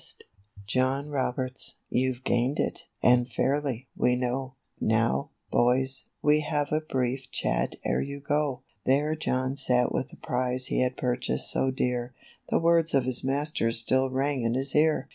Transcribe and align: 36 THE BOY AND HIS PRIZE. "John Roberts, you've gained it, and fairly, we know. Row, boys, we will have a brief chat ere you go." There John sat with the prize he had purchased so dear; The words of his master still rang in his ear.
36 0.01 0.17
THE 0.17 0.17
BOY 0.17 0.17
AND 0.17 0.25
HIS 0.25 0.45
PRIZE. 0.47 0.65
"John 1.05 1.09
Roberts, 1.11 1.75
you've 1.91 2.23
gained 2.23 2.57
it, 2.59 2.85
and 3.03 3.31
fairly, 3.31 3.87
we 3.95 4.15
know. 4.15 4.55
Row, 4.81 5.29
boys, 5.51 6.05
we 6.23 6.37
will 6.37 6.49
have 6.49 6.71
a 6.71 6.79
brief 6.79 7.29
chat 7.29 7.75
ere 7.85 8.01
you 8.01 8.19
go." 8.19 8.63
There 8.83 9.13
John 9.15 9.55
sat 9.55 9.91
with 9.91 10.09
the 10.09 10.17
prize 10.17 10.65
he 10.69 10.79
had 10.79 10.97
purchased 10.97 11.51
so 11.51 11.69
dear; 11.69 12.15
The 12.49 12.57
words 12.57 12.95
of 12.95 13.05
his 13.05 13.23
master 13.23 13.71
still 13.71 14.09
rang 14.09 14.41
in 14.41 14.55
his 14.55 14.75
ear. 14.75 15.07